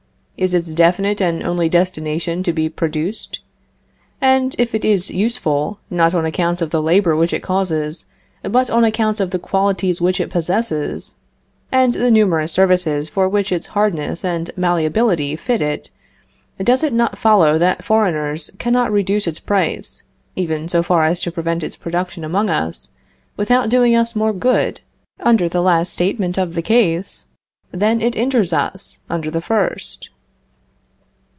[0.37, 3.41] Is its definite and only destination to be produced?
[4.19, 8.05] And if it is useful, not on account of the labor which it causes,
[8.41, 11.13] but on account of the qualities which it possesses,
[11.71, 15.91] and the numerous services for which its hardness and malleability fit it,
[16.57, 20.01] does it not follow that foreigners cannot reduce its price,
[20.35, 22.87] even so far as to prevent its production among us,
[23.37, 24.81] without doing us more good,
[25.19, 27.27] under the last statement of the case,
[27.71, 30.09] than it injures us, under the first?